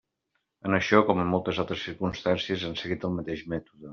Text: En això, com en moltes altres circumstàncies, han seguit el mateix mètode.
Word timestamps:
En 0.69 0.77
això, 0.77 1.01
com 1.09 1.19
en 1.25 1.29
moltes 1.33 1.59
altres 1.65 1.85
circumstàncies, 1.89 2.65
han 2.71 2.75
seguit 2.85 3.09
el 3.11 3.17
mateix 3.21 3.47
mètode. 3.57 3.89